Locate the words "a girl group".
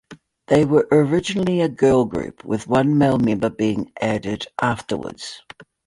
1.61-2.43